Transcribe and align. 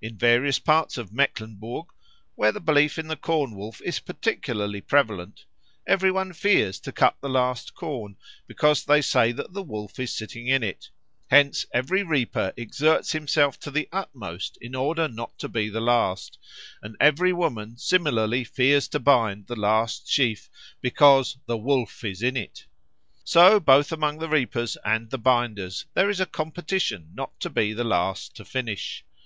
In 0.00 0.16
various 0.16 0.58
parts 0.58 0.96
of 0.96 1.12
Mecklenburg, 1.12 1.88
where 2.36 2.52
the 2.52 2.58
belief 2.58 2.98
in 2.98 3.08
the 3.08 3.16
Corn 3.18 3.54
wolf 3.54 3.82
is 3.82 4.00
particularly 4.00 4.80
prevalent, 4.80 5.44
every 5.86 6.10
one 6.10 6.32
fears 6.32 6.80
to 6.80 6.90
cut 6.90 7.18
the 7.20 7.28
last 7.28 7.74
corn, 7.74 8.16
because 8.46 8.82
they 8.86 9.02
say 9.02 9.30
that 9.32 9.52
the 9.52 9.62
Wolf 9.62 9.98
is 9.98 10.10
sitting 10.16 10.46
in 10.46 10.62
it; 10.62 10.88
hence 11.28 11.66
every 11.70 12.02
reaper 12.02 12.54
exerts 12.56 13.12
himself 13.12 13.60
to 13.60 13.70
the 13.70 13.90
utmost 13.92 14.56
in 14.62 14.74
order 14.74 15.06
not 15.06 15.36
to 15.38 15.50
be 15.50 15.68
the 15.68 15.82
last, 15.82 16.38
and 16.80 16.96
every 16.98 17.34
woman 17.34 17.76
similarly 17.76 18.44
fears 18.44 18.88
to 18.88 18.98
bind 18.98 19.48
the 19.48 19.54
last 19.54 20.08
sheaf 20.10 20.48
because 20.80 21.36
"the 21.44 21.58
Wolf 21.58 22.04
is 22.04 22.22
in 22.22 22.38
it." 22.38 22.64
So 23.22 23.60
both 23.60 23.92
among 23.92 24.18
the 24.18 24.30
reapers 24.30 24.78
and 24.82 25.10
the 25.10 25.18
binders 25.18 25.84
there 25.92 26.08
is 26.08 26.20
a 26.20 26.24
competition 26.24 27.10
not 27.12 27.38
to 27.40 27.50
be 27.50 27.74
the 27.74 27.84
last 27.84 28.34
to 28.36 28.46
finish. 28.46 29.04